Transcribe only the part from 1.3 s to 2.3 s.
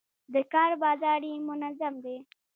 منظم دی.